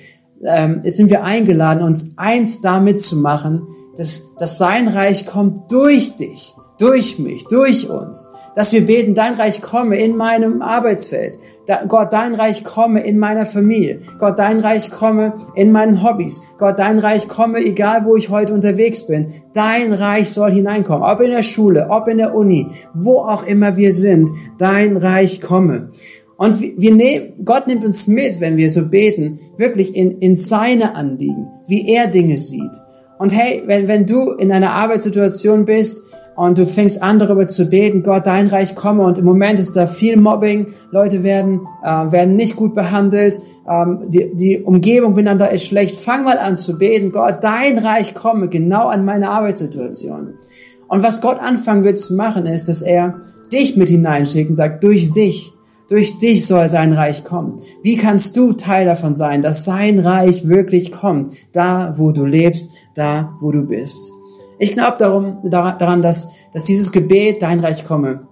ähm, 0.44 0.82
sind 0.86 1.10
wir 1.10 1.24
eingeladen, 1.24 1.84
uns 1.84 2.14
eins 2.18 2.62
damit 2.62 3.02
zu 3.02 3.18
machen, 3.18 3.68
dass, 3.96 4.36
dass 4.38 4.58
sein 4.58 4.88
Reich 4.88 5.26
kommt 5.26 5.72
durch 5.72 6.16
dich, 6.16 6.56
durch 6.80 7.20
mich, 7.20 7.44
durch 7.50 7.90
uns 7.90 8.30
dass 8.56 8.74
wir 8.74 8.86
beten, 8.86 9.14
dein 9.14 9.36
Reich 9.36 9.62
komme 9.62 9.98
in 9.98 10.16
meinem 10.18 10.62
Arbeitsfeld. 10.62 11.38
Gott, 11.88 12.14
dein 12.14 12.34
Reich 12.34 12.64
komme 12.64 13.04
in 13.04 13.20
meiner 13.20 13.46
Familie. 13.46 14.00
Gott, 14.18 14.40
dein 14.40 14.60
Reich 14.60 14.90
komme 14.90 15.34
in 15.56 15.72
meinen 15.72 16.04
Hobbys. 16.04 16.42
Gott, 16.58 16.80
dein 16.80 16.98
Reich 16.98 17.28
komme, 17.28 17.60
egal 17.60 18.06
wo 18.06 18.16
ich 18.16 18.30
heute 18.30 18.54
unterwegs 18.54 19.06
bin. 19.06 19.34
Dein 19.54 19.94
Reich 19.94 20.32
soll 20.32 20.52
hineinkommen. 20.52 21.04
Ob 21.04 21.20
in 21.22 21.32
der 21.32 21.44
Schule, 21.44 21.88
ob 21.90 22.08
in 22.08 22.18
der 22.18 22.34
Uni, 22.34 22.68
wo 22.94 23.20
auch 23.20 23.44
immer 23.44 23.78
wir 23.78 23.94
sind. 23.94 24.30
Dein 24.58 24.98
Reich 24.98 25.42
komme. 25.42 25.92
Und 26.38 26.62
wir 26.62 26.96
nehmen, 26.96 27.44
Gott 27.44 27.68
nimmt 27.68 27.84
uns 27.84 28.08
mit, 28.08 28.40
wenn 28.40 28.56
wir 28.56 28.70
so 28.70 28.90
beten, 28.90 29.40
wirklich 29.58 29.94
in, 29.94 30.20
in 30.20 30.38
seine 30.38 30.96
Anliegen, 30.96 31.50
wie 31.68 31.88
er 31.90 32.08
Dinge 32.08 32.38
sieht. 32.38 32.72
Und 33.20 33.38
hey, 33.38 33.64
wenn, 33.66 33.90
wenn 33.90 34.06
du 34.06 34.32
in 34.32 34.52
einer 34.52 34.72
Arbeitssituation 34.72 35.66
bist, 35.66 36.04
und 36.40 36.58
du 36.58 36.66
fängst 36.66 37.04
an 37.04 37.20
darüber 37.20 37.50
zu 37.50 37.66
beten, 37.66 38.02
Gott, 38.02 38.26
dein 38.26 38.48
Reich 38.48 38.74
komme 38.74 39.04
und 39.04 39.18
im 39.18 39.26
Moment 39.26 39.60
ist 39.60 39.76
da 39.76 39.88
viel 39.88 40.16
Mobbing, 40.16 40.68
Leute 40.90 41.22
werden, 41.22 41.68
äh, 41.84 42.12
werden 42.14 42.38
nicht 42.38 42.56
gut 42.56 42.74
behandelt, 42.74 43.42
ähm, 43.70 44.04
die, 44.08 44.34
die 44.36 44.60
Umgebung 44.60 45.16
miteinander 45.16 45.52
ist 45.52 45.66
schlecht, 45.66 45.98
fang 45.98 46.24
mal 46.24 46.38
an 46.38 46.56
zu 46.56 46.78
beten, 46.78 47.12
Gott, 47.12 47.40
dein 47.42 47.78
Reich 47.78 48.14
komme 48.14 48.48
genau 48.48 48.88
an 48.88 49.04
meine 49.04 49.32
Arbeitssituation. 49.32 50.36
Und 50.88 51.04
was 51.04 51.20
Gott 51.20 51.42
anfangen 51.42 51.84
wird 51.84 52.00
zu 52.00 52.16
machen, 52.16 52.46
ist, 52.46 52.70
dass 52.70 52.84
er 52.84 53.20
dich 53.52 53.76
mit 53.76 53.90
hineinschickt 53.90 54.50
und 54.50 54.56
sagt, 54.56 54.82
durch 54.86 55.12
dich, 55.12 55.52
durch 55.90 56.20
dich 56.20 56.48
soll 56.48 56.70
sein 56.70 56.94
Reich 56.94 57.26
kommen. 57.26 57.60
Wie 57.84 57.98
kannst 57.98 58.38
du 58.38 58.54
Teil 58.54 58.86
davon 58.86 59.18
sein, 59.18 59.42
dass 59.42 59.66
sein 59.66 60.00
Reich 60.00 60.48
wirklich 60.48 60.94
kommt, 60.94 61.34
da 61.52 61.96
wo 61.98 62.14
du 62.14 62.24
lebst, 62.24 62.72
da 62.96 63.36
wo 63.42 63.52
du 63.52 63.66
bist? 63.66 64.14
Ich 64.60 64.74
glaube 64.74 64.98
darum, 65.00 65.40
daran, 65.50 66.02
dass, 66.02 66.32
dass 66.54 66.66
dieses 66.66 66.92
Gebet, 66.92 67.42
dein 67.42 67.62
Reich 67.62 67.86
komme, 67.86 68.28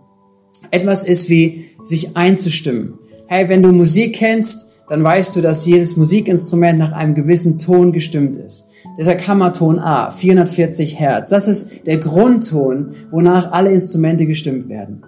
etwas 0.72 1.04
ist 1.04 1.30
wie 1.30 1.66
sich 1.84 2.18
einzustimmen. 2.18 3.00
Hey, 3.28 3.48
wenn 3.50 3.64
du 3.64 3.72
Musik 3.72 4.16
kennst, 4.16 4.68
dann 4.90 5.04
weißt 5.04 5.36
du, 5.36 5.42
dass 5.42 5.66
jedes 5.66 5.98
Musikinstrument 5.98 6.80
nach 6.80 6.92
einem 6.92 7.16
gewissen 7.16 7.60
Ton 7.60 7.92
gestimmt 7.92 8.38
ist. 8.38 8.70
Dieser 8.98 9.16
Kammerton 9.16 9.80
A, 9.80 10.12
440 10.12 11.00
Hertz, 11.00 11.30
das 11.30 11.48
ist 11.48 11.88
der 11.88 11.98
Grundton, 11.98 12.92
wonach 13.10 13.52
alle 13.52 13.72
Instrumente 13.72 14.26
gestimmt 14.26 14.70
werden. 14.70 15.04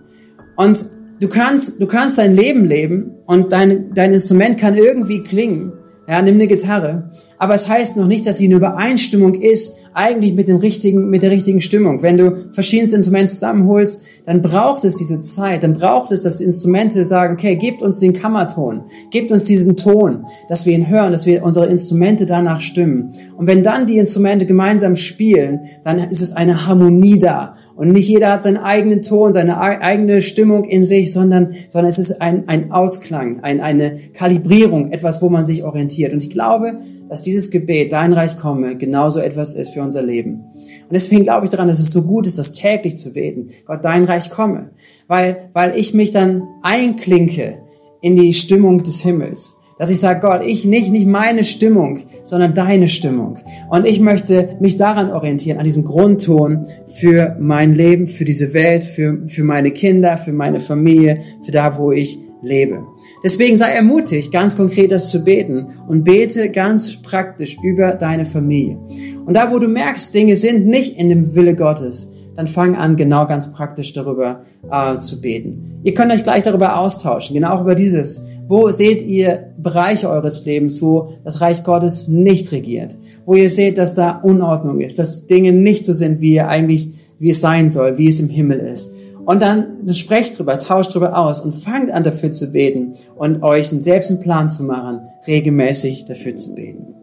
Und 0.55 0.85
du 1.19 1.27
kannst, 1.27 1.81
du 1.81 1.87
kannst 1.87 2.17
dein 2.17 2.35
Leben 2.35 2.65
leben 2.65 3.11
und 3.25 3.51
dein, 3.51 3.93
dein 3.93 4.13
Instrument 4.13 4.57
kann 4.57 4.75
irgendwie 4.75 5.23
klingen. 5.23 5.73
Ja, 6.07 6.21
nimm 6.21 6.35
eine 6.35 6.47
Gitarre. 6.47 7.11
Aber 7.37 7.53
es 7.53 7.67
heißt 7.69 7.95
noch 7.95 8.07
nicht, 8.07 8.25
dass 8.25 8.37
sie 8.37 8.45
in 8.45 8.51
Übereinstimmung 8.51 9.35
ist, 9.35 9.77
eigentlich 9.93 10.33
mit 10.33 10.47
dem 10.47 10.57
richtigen, 10.57 11.09
mit 11.09 11.21
der 11.21 11.31
richtigen 11.31 11.61
Stimmung. 11.61 12.01
Wenn 12.01 12.17
du 12.17 12.49
verschiedene 12.53 12.93
Instrumente 12.93 13.33
zusammenholst, 13.33 14.03
dann 14.25 14.41
braucht 14.41 14.85
es 14.85 14.95
diese 14.95 15.21
Zeit, 15.21 15.63
dann 15.63 15.73
braucht 15.73 16.11
es, 16.11 16.23
dass 16.23 16.37
die 16.37 16.43
Instrumente 16.43 17.03
sagen, 17.05 17.33
okay, 17.33 17.55
gebt 17.55 17.81
uns 17.81 17.97
den 17.99 18.13
Kammerton, 18.13 18.81
gebt 19.11 19.31
uns 19.31 19.45
diesen 19.45 19.75
Ton, 19.75 20.25
dass 20.47 20.65
wir 20.65 20.73
ihn 20.73 20.87
hören, 20.87 21.11
dass 21.11 21.25
wir 21.25 21.43
unsere 21.43 21.65
Instrumente 21.67 22.25
danach 22.25 22.61
stimmen. 22.61 23.11
Und 23.37 23.47
wenn 23.47 23.63
dann 23.63 23.87
die 23.87 23.97
Instrumente 23.97 24.45
gemeinsam 24.45 24.95
spielen, 24.95 25.61
dann 25.83 25.99
ist 25.99 26.21
es 26.21 26.33
eine 26.33 26.67
Harmonie 26.67 27.17
da. 27.17 27.55
Und 27.75 27.91
nicht 27.91 28.09
jeder 28.09 28.31
hat 28.31 28.43
seinen 28.43 28.57
eigenen 28.57 29.01
Ton, 29.01 29.33
seine 29.33 29.59
eigene 29.59 30.21
Stimmung 30.21 30.65
in 30.65 30.85
sich, 30.85 31.11
sondern, 31.13 31.53
sondern 31.69 31.89
es 31.89 31.97
ist 31.97 32.21
ein, 32.21 32.47
ein 32.47 32.71
Ausklang, 32.71 33.39
ein, 33.41 33.61
eine 33.61 33.97
Kalibrierung, 34.13 34.91
etwas, 34.91 35.21
wo 35.21 35.29
man 35.29 35.45
sich 35.45 35.63
orientiert. 35.63 36.13
Und 36.13 36.21
ich 36.21 36.29
glaube, 36.29 36.79
dass 37.07 37.21
dieses 37.21 37.49
Gebet, 37.49 37.91
dein 37.91 38.13
Reich 38.13 38.37
komme, 38.37 38.75
genauso 38.75 39.19
etwas 39.19 39.55
ist 39.55 39.73
für 39.73 39.78
unser 39.81 40.01
Leben. 40.01 40.33
Und 40.33 40.91
deswegen 40.91 41.23
glaube 41.23 41.45
ich 41.45 41.51
daran, 41.51 41.67
dass 41.67 41.79
es 41.79 41.91
so 41.91 42.03
gut 42.03 42.27
ist, 42.27 42.39
das 42.39 42.53
täglich 42.53 42.97
zu 42.97 43.13
beten. 43.13 43.47
Gott, 43.65 43.83
dein 43.83 44.05
Reich 44.05 44.29
komme. 44.29 44.71
Weil, 45.07 45.49
weil 45.53 45.77
ich 45.77 45.93
mich 45.93 46.11
dann 46.11 46.43
einklinke 46.61 47.59
in 48.01 48.15
die 48.15 48.33
Stimmung 48.33 48.83
des 48.83 49.01
Himmels. 49.01 49.57
Dass 49.77 49.91
ich 49.91 49.99
sage, 49.99 50.19
Gott, 50.19 50.41
ich 50.45 50.65
nicht, 50.65 50.91
nicht 50.91 51.07
meine 51.07 51.45
Stimmung, 51.45 51.99
sondern 52.23 52.53
deine 52.53 52.89
Stimmung. 52.89 53.39
Und 53.69 53.87
ich 53.87 54.01
möchte 54.01 54.57
mich 54.59 54.75
daran 54.75 55.09
orientieren, 55.09 55.57
an 55.57 55.63
diesem 55.63 55.85
Grundton 55.85 56.67
für 56.85 57.37
mein 57.39 57.73
Leben, 57.73 58.07
für 58.07 58.25
diese 58.25 58.53
Welt, 58.53 58.83
für, 58.83 59.23
für 59.27 59.45
meine 59.45 59.71
Kinder, 59.71 60.17
für 60.17 60.33
meine 60.33 60.59
Familie, 60.59 61.21
für 61.43 61.51
da, 61.51 61.77
wo 61.77 61.93
ich 61.93 62.19
lebe. 62.41 62.83
Deswegen 63.23 63.57
sei 63.57 63.71
ermutigt, 63.71 64.31
ganz 64.31 64.55
konkret 64.55 64.91
das 64.91 65.09
zu 65.09 65.23
beten 65.23 65.67
und 65.87 66.03
bete 66.03 66.49
ganz 66.49 67.01
praktisch 67.01 67.57
über 67.63 67.91
deine 67.93 68.25
Familie. 68.25 68.77
Und 69.25 69.33
da, 69.35 69.51
wo 69.51 69.59
du 69.59 69.67
merkst, 69.67 70.13
Dinge 70.13 70.35
sind 70.35 70.65
nicht 70.65 70.97
in 70.97 71.09
dem 71.09 71.35
Wille 71.35 71.55
Gottes, 71.55 72.13
dann 72.35 72.47
fang 72.47 72.75
an, 72.75 72.95
genau 72.95 73.27
ganz 73.27 73.51
praktisch 73.51 73.91
darüber 73.91 74.43
äh, 74.71 74.99
zu 74.99 75.19
beten. 75.19 75.81
Ihr 75.83 75.93
könnt 75.93 76.11
euch 76.11 76.23
gleich 76.23 76.43
darüber 76.43 76.79
austauschen, 76.79 77.33
genau 77.33 77.59
über 77.61 77.75
dieses. 77.75 78.25
Wo 78.47 78.69
seht 78.69 79.01
ihr 79.01 79.51
Bereiche 79.57 80.09
eures 80.09 80.45
Lebens, 80.45 80.81
wo 80.81 81.09
das 81.23 81.41
Reich 81.41 81.63
Gottes 81.63 82.07
nicht 82.07 82.51
regiert? 82.51 82.95
Wo 83.25 83.35
ihr 83.35 83.49
seht, 83.49 83.77
dass 83.77 83.93
da 83.93 84.11
Unordnung 84.23 84.79
ist, 84.79 84.97
dass 84.97 85.27
Dinge 85.27 85.51
nicht 85.51 85.85
so 85.85 85.93
sind, 85.93 86.21
wie 86.21 86.33
ihr 86.33 86.47
eigentlich, 86.47 86.89
wie 87.19 87.29
es 87.29 87.41
sein 87.41 87.69
soll, 87.69 87.97
wie 87.97 88.07
es 88.07 88.19
im 88.19 88.29
Himmel 88.29 88.59
ist. 88.59 88.95
Und 89.29 89.43
dann, 89.43 89.85
dann 89.85 89.93
sprecht 89.93 90.39
drüber, 90.39 90.57
tauscht 90.57 90.95
drüber 90.95 91.15
aus 91.15 91.41
und 91.41 91.51
fangt 91.51 91.91
an 91.91 92.03
dafür 92.03 92.31
zu 92.31 92.51
beten 92.51 92.95
und 93.15 93.43
euch 93.43 93.67
selbst 93.67 94.09
einen 94.09 94.21
Plan 94.21 94.49
zu 94.49 94.63
machen, 94.63 95.01
regelmäßig 95.27 96.05
dafür 96.05 96.35
zu 96.35 96.55
beten. 96.55 96.95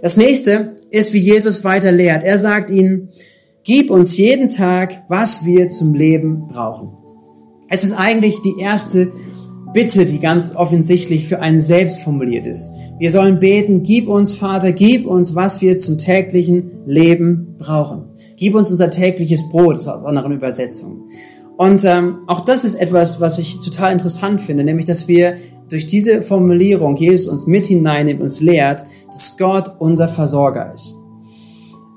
Das 0.00 0.16
nächste 0.16 0.76
ist, 0.90 1.12
wie 1.12 1.18
Jesus 1.18 1.64
weiter 1.64 1.92
lehrt. 1.92 2.24
Er 2.24 2.38
sagt 2.38 2.70
ihnen, 2.70 3.10
gib 3.64 3.90
uns 3.90 4.16
jeden 4.16 4.48
Tag, 4.48 5.02
was 5.08 5.44
wir 5.44 5.68
zum 5.68 5.92
Leben 5.92 6.48
brauchen. 6.48 6.96
Es 7.68 7.84
ist 7.84 7.92
eigentlich 7.92 8.40
die 8.40 8.58
erste 8.58 9.12
Bitte, 9.74 10.06
die 10.06 10.20
ganz 10.20 10.56
offensichtlich 10.56 11.28
für 11.28 11.40
einen 11.40 11.60
selbst 11.60 12.00
formuliert 12.00 12.46
ist. 12.46 12.70
Wir 12.98 13.12
sollen 13.12 13.40
beten, 13.40 13.82
gib 13.82 14.08
uns, 14.08 14.32
Vater, 14.32 14.72
gib 14.72 15.06
uns, 15.06 15.34
was 15.34 15.60
wir 15.60 15.76
zum 15.76 15.98
täglichen 15.98 16.70
Leben 16.86 17.56
brauchen. 17.58 18.06
Gib 18.36 18.54
uns 18.54 18.70
unser 18.70 18.90
tägliches 18.90 19.50
Brot, 19.50 19.74
das 19.74 19.82
ist 19.82 19.88
aus 19.88 20.06
anderen 20.06 20.32
Übersetzungen. 20.32 21.10
Und 21.58 21.84
ähm, 21.84 22.20
auch 22.28 22.42
das 22.42 22.64
ist 22.64 22.76
etwas, 22.76 23.20
was 23.20 23.40
ich 23.40 23.60
total 23.60 23.90
interessant 23.90 24.40
finde, 24.40 24.62
nämlich 24.62 24.84
dass 24.84 25.08
wir 25.08 25.38
durch 25.68 25.88
diese 25.88 26.22
Formulierung 26.22 26.96
Jesus 26.96 27.26
uns 27.26 27.48
mit 27.48 27.66
hineinnimmt, 27.66 28.22
uns 28.22 28.40
lehrt, 28.40 28.84
dass 29.08 29.36
Gott 29.36 29.72
unser 29.80 30.06
Versorger 30.06 30.72
ist. 30.72 30.94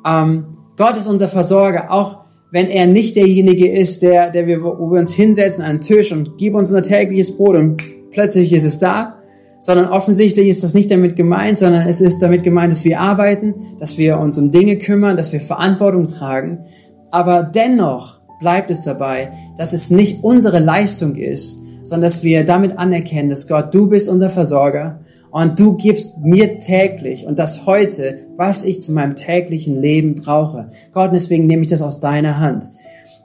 Ähm, 0.03 0.57
Gott 0.77 0.97
ist 0.97 1.05
unser 1.05 1.27
Versorger, 1.27 1.91
auch 1.91 2.21
wenn 2.49 2.69
er 2.69 2.87
nicht 2.87 3.15
derjenige 3.15 3.71
ist, 3.71 4.01
der, 4.01 4.31
der 4.31 4.47
wir, 4.47 4.63
wo 4.63 4.91
wir 4.91 4.99
uns 4.99 5.13
hinsetzen 5.13 5.63
an 5.63 5.69
einen 5.69 5.81
Tisch 5.81 6.11
und 6.11 6.39
gib 6.39 6.55
uns 6.55 6.71
unser 6.71 6.81
tägliches 6.81 7.37
Brot 7.37 7.55
und 7.55 7.83
plötzlich 8.09 8.51
ist 8.53 8.65
es 8.65 8.79
da, 8.79 9.19
sondern 9.59 9.89
offensichtlich 9.89 10.47
ist 10.47 10.63
das 10.63 10.73
nicht 10.73 10.89
damit 10.89 11.15
gemeint, 11.15 11.59
sondern 11.59 11.87
es 11.87 12.01
ist 12.01 12.17
damit 12.23 12.43
gemeint, 12.43 12.71
dass 12.71 12.83
wir 12.83 12.99
arbeiten, 12.99 13.53
dass 13.77 13.99
wir 13.99 14.17
uns 14.17 14.39
um 14.39 14.49
Dinge 14.49 14.79
kümmern, 14.79 15.17
dass 15.17 15.31
wir 15.31 15.39
Verantwortung 15.39 16.07
tragen, 16.07 16.65
aber 17.11 17.43
dennoch 17.43 18.20
bleibt 18.41 18.69
es 18.69 18.83
dabei, 18.83 19.31
dass 19.57 19.71
es 19.71 19.89
nicht 19.89 20.23
unsere 20.23 20.59
Leistung 20.59 21.15
ist, 21.15 21.61
sondern 21.83 22.09
dass 22.09 22.23
wir 22.23 22.43
damit 22.43 22.77
anerkennen, 22.77 23.29
dass 23.29 23.47
Gott, 23.47 23.73
du 23.73 23.87
bist 23.87 24.09
unser 24.09 24.29
Versorger 24.29 24.99
und 25.31 25.59
du 25.59 25.77
gibst 25.77 26.19
mir 26.19 26.59
täglich 26.59 27.25
und 27.25 27.39
das 27.39 27.65
heute, 27.65 28.19
was 28.35 28.65
ich 28.65 28.81
zu 28.81 28.91
meinem 28.91 29.15
täglichen 29.15 29.79
Leben 29.79 30.15
brauche. 30.15 30.69
Gott, 30.91 31.11
deswegen 31.13 31.47
nehme 31.47 31.63
ich 31.63 31.69
das 31.69 31.81
aus 31.81 32.01
deiner 32.01 32.39
Hand. 32.39 32.65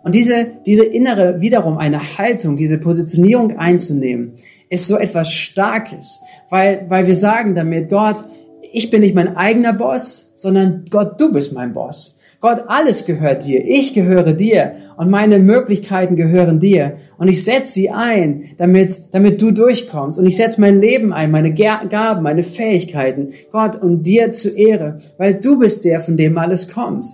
Und 0.05 0.15
diese, 0.15 0.47
diese 0.65 0.85
innere, 0.85 1.41
wiederum 1.41 1.79
eine 1.79 2.01
Haltung, 2.17 2.57
diese 2.57 2.79
Positionierung 2.79 3.59
einzunehmen, 3.59 4.35
ist 4.69 4.87
so 4.87 4.97
etwas 4.97 5.33
Starkes, 5.33 6.21
weil, 6.49 6.87
weil 6.89 7.09
wir 7.09 7.17
sagen 7.17 7.57
damit, 7.57 7.89
Gott, 7.89 8.25
ich 8.73 8.91
bin 8.91 9.01
nicht 9.01 9.15
mein 9.15 9.37
eigener 9.37 9.73
Boss, 9.73 10.33
sondern 10.37 10.85
Gott, 10.91 11.21
du 11.21 11.33
bist 11.33 11.53
mein 11.53 11.73
Boss. 11.73 12.19
Gott, 12.47 12.63
alles 12.69 13.07
gehört 13.07 13.45
dir. 13.45 13.65
Ich 13.67 13.93
gehöre 13.93 14.33
dir 14.33 14.77
und 14.97 15.11
meine 15.11 15.41
Möglichkeiten 15.41 16.15
gehören 16.15 16.61
dir. 16.61 16.95
Und 17.19 17.27
ich 17.27 17.43
setze 17.43 17.73
sie 17.73 17.91
ein, 17.91 18.51
damit, 18.57 18.97
damit 19.11 19.43
du 19.43 19.51
durchkommst. 19.51 20.21
Und 20.21 20.27
ich 20.27 20.37
setze 20.37 20.61
mein 20.61 20.81
Leben 20.81 21.13
ein, 21.13 21.33
meine 21.33 21.53
Gaben, 21.53 22.23
meine 22.23 22.45
Fähigkeiten, 22.45 23.31
Gott, 23.51 23.83
und 23.83 24.07
dir 24.07 24.31
zu 24.31 24.51
Ehre, 24.51 24.99
weil 25.19 25.35
du 25.35 25.59
bist 25.59 25.85
der, 25.85 25.99
von 25.99 26.17
dem 26.17 26.39
alles 26.39 26.69
kommt. 26.69 27.09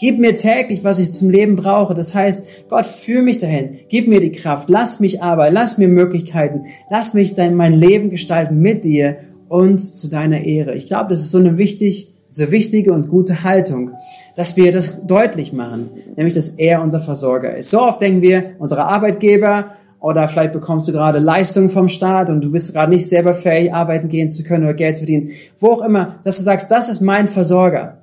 Gib 0.00 0.18
mir 0.18 0.32
täglich, 0.32 0.84
was 0.84 1.00
ich 1.00 1.12
zum 1.12 1.28
Leben 1.28 1.56
brauche. 1.56 1.92
Das 1.92 2.14
heißt, 2.14 2.70
Gott, 2.70 2.86
führ 2.86 3.20
mich 3.20 3.36
dahin. 3.36 3.80
Gib 3.90 4.08
mir 4.08 4.20
die 4.20 4.32
Kraft. 4.32 4.70
Lass 4.70 5.00
mich 5.00 5.22
arbeiten. 5.22 5.52
Lass 5.52 5.76
mir 5.76 5.88
Möglichkeiten. 5.88 6.64
Lass 6.88 7.12
mich 7.12 7.34
dein, 7.34 7.56
mein 7.56 7.74
Leben 7.74 8.08
gestalten 8.08 8.58
mit 8.60 8.86
dir 8.86 9.18
und 9.48 9.80
zu 9.80 10.08
deiner 10.08 10.44
Ehre. 10.44 10.74
Ich 10.74 10.86
glaube, 10.86 11.10
das 11.10 11.20
ist 11.20 11.30
so 11.30 11.36
eine 11.36 11.58
wichtig, 11.58 12.14
so 12.28 12.50
wichtige 12.50 12.92
und 12.92 13.08
gute 13.08 13.42
Haltung, 13.42 13.92
dass 14.36 14.56
wir 14.56 14.70
das 14.70 15.06
deutlich 15.06 15.52
machen, 15.52 15.90
nämlich 16.14 16.34
dass 16.34 16.50
er 16.50 16.82
unser 16.82 17.00
Versorger 17.00 17.56
ist. 17.56 17.70
So 17.70 17.82
oft 17.82 18.00
denken 18.00 18.22
wir, 18.22 18.52
unsere 18.58 18.84
Arbeitgeber 18.84 19.72
oder 19.98 20.28
vielleicht 20.28 20.52
bekommst 20.52 20.86
du 20.88 20.92
gerade 20.92 21.18
Leistungen 21.18 21.70
vom 21.70 21.88
Staat 21.88 22.30
und 22.30 22.42
du 22.42 22.52
bist 22.52 22.72
gerade 22.72 22.92
nicht 22.92 23.08
selber 23.08 23.34
fähig, 23.34 23.72
arbeiten 23.72 24.08
gehen 24.08 24.30
zu 24.30 24.44
können 24.44 24.64
oder 24.64 24.74
Geld 24.74 24.98
verdienen, 24.98 25.30
wo 25.58 25.68
auch 25.68 25.82
immer, 25.82 26.16
dass 26.22 26.36
du 26.36 26.44
sagst, 26.44 26.70
das 26.70 26.88
ist 26.88 27.00
mein 27.00 27.26
Versorger. 27.26 28.02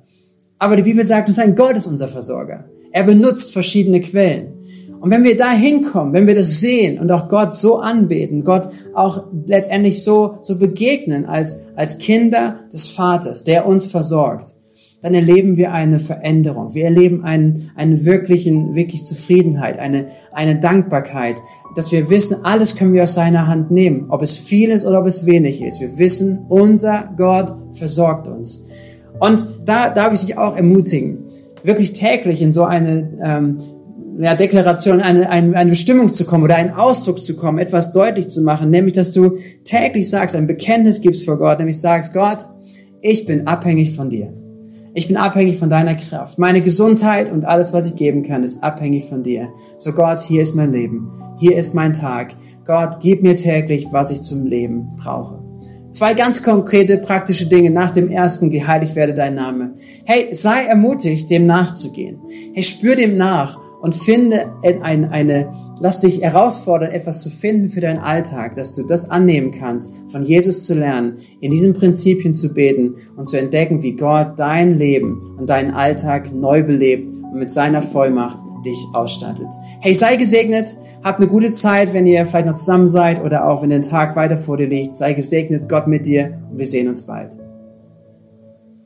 Aber 0.58 0.76
die 0.76 0.82
Bibel 0.82 1.04
sagt 1.04 1.28
uns, 1.28 1.38
ein 1.38 1.54
Gott 1.54 1.76
ist 1.76 1.86
unser 1.86 2.08
Versorger. 2.08 2.64
Er 2.92 3.04
benutzt 3.04 3.52
verschiedene 3.52 4.00
Quellen. 4.00 4.55
Und 5.00 5.10
wenn 5.10 5.24
wir 5.24 5.36
da 5.36 5.50
hinkommen, 5.50 6.12
wenn 6.12 6.26
wir 6.26 6.34
das 6.34 6.60
sehen 6.60 6.98
und 6.98 7.10
auch 7.12 7.28
Gott 7.28 7.54
so 7.54 7.78
anbeten, 7.78 8.44
Gott 8.44 8.68
auch 8.94 9.24
letztendlich 9.46 10.02
so, 10.02 10.38
so 10.40 10.58
begegnen 10.58 11.26
als, 11.26 11.64
als 11.76 11.98
Kinder 11.98 12.60
des 12.72 12.88
Vaters, 12.88 13.44
der 13.44 13.66
uns 13.66 13.84
versorgt, 13.84 14.54
dann 15.02 15.14
erleben 15.14 15.56
wir 15.56 15.72
eine 15.72 16.00
Veränderung. 16.00 16.74
Wir 16.74 16.86
erleben 16.86 17.22
einen, 17.22 17.70
einen 17.76 18.04
wirklichen, 18.06 18.74
wirklich 18.74 19.04
Zufriedenheit, 19.04 19.78
eine, 19.78 20.06
eine 20.32 20.58
Dankbarkeit, 20.58 21.36
dass 21.76 21.92
wir 21.92 22.08
wissen, 22.10 22.38
alles 22.44 22.74
können 22.76 22.94
wir 22.94 23.02
aus 23.02 23.14
seiner 23.14 23.46
Hand 23.46 23.70
nehmen, 23.70 24.06
ob 24.08 24.22
es 24.22 24.36
viel 24.36 24.70
ist 24.70 24.86
oder 24.86 25.00
ob 25.00 25.06
es 25.06 25.26
wenig 25.26 25.62
ist. 25.62 25.80
Wir 25.80 25.98
wissen, 25.98 26.46
unser 26.48 27.12
Gott 27.16 27.54
versorgt 27.72 28.26
uns. 28.26 28.64
Und 29.20 29.46
da 29.64 29.90
darf 29.90 30.12
ich 30.12 30.20
dich 30.20 30.38
auch 30.38 30.56
ermutigen, 30.56 31.18
wirklich 31.62 31.92
täglich 31.92 32.40
in 32.42 32.52
so 32.52 32.64
eine 32.64 33.10
ähm, 33.22 33.58
ja, 34.18 34.34
Deklaration, 34.34 35.00
eine, 35.00 35.28
eine, 35.28 35.56
eine 35.56 35.70
Bestimmung 35.70 36.12
zu 36.12 36.24
kommen 36.24 36.44
oder 36.44 36.56
einen 36.56 36.70
Ausdruck 36.70 37.20
zu 37.20 37.36
kommen, 37.36 37.58
etwas 37.58 37.92
deutlich 37.92 38.28
zu 38.28 38.42
machen, 38.42 38.70
nämlich, 38.70 38.94
dass 38.94 39.12
du 39.12 39.38
täglich 39.64 40.08
sagst, 40.08 40.34
ein 40.36 40.46
Bekenntnis 40.46 41.00
gibst 41.00 41.24
vor 41.24 41.38
Gott, 41.38 41.58
nämlich 41.58 41.80
sagst, 41.80 42.12
Gott, 42.12 42.38
ich 43.00 43.26
bin 43.26 43.46
abhängig 43.46 43.94
von 43.94 44.08
dir. 44.08 44.32
Ich 44.94 45.08
bin 45.08 45.18
abhängig 45.18 45.58
von 45.58 45.68
deiner 45.68 45.94
Kraft. 45.94 46.38
Meine 46.38 46.62
Gesundheit 46.62 47.30
und 47.30 47.44
alles, 47.44 47.74
was 47.74 47.86
ich 47.86 47.96
geben 47.96 48.22
kann, 48.22 48.42
ist 48.42 48.64
abhängig 48.64 49.04
von 49.04 49.22
dir. 49.22 49.48
So 49.76 49.92
Gott, 49.92 50.20
hier 50.20 50.40
ist 50.40 50.54
mein 50.54 50.72
Leben. 50.72 51.12
Hier 51.38 51.58
ist 51.58 51.74
mein 51.74 51.92
Tag. 51.92 52.34
Gott, 52.64 53.00
gib 53.02 53.22
mir 53.22 53.36
täglich, 53.36 53.88
was 53.90 54.10
ich 54.10 54.22
zum 54.22 54.46
Leben 54.46 54.96
brauche. 54.96 55.44
Zwei 55.92 56.14
ganz 56.14 56.42
konkrete, 56.42 56.98
praktische 56.98 57.46
Dinge 57.46 57.70
nach 57.70 57.90
dem 57.90 58.10
ersten, 58.10 58.50
geheiligt 58.50 58.96
werde 58.96 59.12
dein 59.14 59.34
Name. 59.34 59.74
Hey, 60.06 60.28
sei 60.32 60.64
ermutigt, 60.64 61.30
dem 61.30 61.46
nachzugehen. 61.46 62.18
Hey, 62.54 62.62
spür 62.62 62.96
dem 62.96 63.18
nach 63.18 63.58
und 63.80 63.94
finde 63.94 64.52
ein, 64.62 65.04
eine, 65.04 65.52
lass 65.80 66.00
dich 66.00 66.22
herausfordern, 66.22 66.90
etwas 66.90 67.22
zu 67.22 67.30
finden 67.30 67.68
für 67.68 67.80
deinen 67.80 67.98
Alltag, 67.98 68.54
dass 68.54 68.74
du 68.74 68.84
das 68.84 69.10
annehmen 69.10 69.52
kannst, 69.52 69.94
von 70.10 70.22
Jesus 70.22 70.64
zu 70.64 70.74
lernen, 70.74 71.16
in 71.40 71.50
diesen 71.50 71.74
Prinzipien 71.74 72.34
zu 72.34 72.54
beten 72.54 72.94
und 73.16 73.26
zu 73.26 73.38
entdecken, 73.38 73.82
wie 73.82 73.96
Gott 73.96 74.38
dein 74.38 74.74
Leben 74.74 75.20
und 75.38 75.48
deinen 75.48 75.72
Alltag 75.72 76.32
neu 76.32 76.62
belebt 76.62 77.10
und 77.10 77.38
mit 77.38 77.52
seiner 77.52 77.82
Vollmacht 77.82 78.38
dich 78.64 78.84
ausstattet. 78.92 79.48
Hey, 79.80 79.94
sei 79.94 80.16
gesegnet, 80.16 80.74
hab 81.02 81.18
eine 81.18 81.28
gute 81.28 81.52
Zeit, 81.52 81.94
wenn 81.94 82.06
ihr 82.06 82.26
vielleicht 82.26 82.46
noch 82.46 82.54
zusammen 82.54 82.88
seid 82.88 83.22
oder 83.22 83.48
auch 83.48 83.62
wenn 83.62 83.70
der 83.70 83.82
Tag 83.82 84.16
weiter 84.16 84.36
vor 84.36 84.56
dir 84.56 84.66
liegt. 84.66 84.94
Sei 84.94 85.12
gesegnet, 85.12 85.68
Gott 85.68 85.86
mit 85.86 86.06
dir 86.06 86.38
und 86.50 86.58
wir 86.58 86.66
sehen 86.66 86.88
uns 86.88 87.02
bald. 87.02 87.45